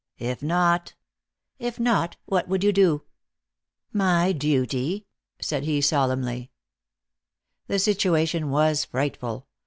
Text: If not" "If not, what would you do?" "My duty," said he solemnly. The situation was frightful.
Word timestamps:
If 0.17 0.41
not" 0.41 0.95
"If 1.59 1.79
not, 1.79 2.17
what 2.25 2.47
would 2.47 2.63
you 2.63 2.73
do?" 2.73 3.03
"My 3.93 4.31
duty," 4.31 5.05
said 5.39 5.63
he 5.65 5.79
solemnly. 5.79 6.49
The 7.67 7.77
situation 7.77 8.49
was 8.49 8.83
frightful. 8.83 9.45